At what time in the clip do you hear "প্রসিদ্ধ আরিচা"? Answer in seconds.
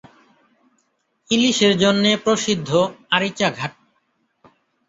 2.17-3.47